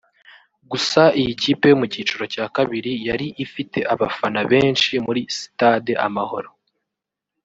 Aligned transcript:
Gusa 0.71 1.01
iyi 1.19 1.33
kipe 1.41 1.65
yo 1.71 1.77
mu 1.81 1.85
cyiciro 1.93 2.23
cya 2.33 2.45
kabiri 2.55 2.91
yari 3.07 3.27
ifite 3.45 3.79
abafana 3.93 4.39
benshi 4.51 4.91
muri 5.05 5.21
Stade 5.37 5.93
Amahoro 6.07 6.49